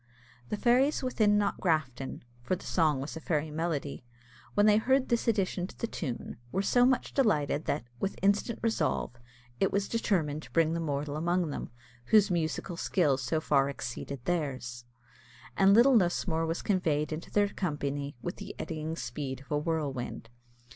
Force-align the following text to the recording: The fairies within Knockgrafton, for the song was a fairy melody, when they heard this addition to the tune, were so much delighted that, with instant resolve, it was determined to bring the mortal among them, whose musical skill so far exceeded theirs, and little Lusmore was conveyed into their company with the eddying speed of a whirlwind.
The 0.49 0.57
fairies 0.57 1.03
within 1.03 1.37
Knockgrafton, 1.37 2.23
for 2.41 2.55
the 2.55 2.65
song 2.65 2.99
was 3.01 3.15
a 3.15 3.19
fairy 3.19 3.51
melody, 3.51 4.03
when 4.55 4.65
they 4.65 4.77
heard 4.77 5.09
this 5.09 5.27
addition 5.27 5.67
to 5.67 5.77
the 5.77 5.85
tune, 5.85 6.37
were 6.51 6.63
so 6.63 6.87
much 6.87 7.13
delighted 7.13 7.65
that, 7.65 7.83
with 7.99 8.17
instant 8.23 8.57
resolve, 8.63 9.11
it 9.59 9.71
was 9.71 9.87
determined 9.87 10.41
to 10.41 10.51
bring 10.53 10.73
the 10.73 10.79
mortal 10.79 11.15
among 11.17 11.51
them, 11.51 11.69
whose 12.05 12.31
musical 12.31 12.77
skill 12.77 13.15
so 13.15 13.39
far 13.39 13.69
exceeded 13.69 14.25
theirs, 14.25 14.85
and 15.55 15.75
little 15.75 15.95
Lusmore 15.95 16.47
was 16.47 16.63
conveyed 16.63 17.13
into 17.13 17.29
their 17.29 17.49
company 17.49 18.15
with 18.23 18.37
the 18.37 18.55
eddying 18.57 18.95
speed 18.95 19.41
of 19.41 19.51
a 19.51 19.57
whirlwind. 19.59 20.31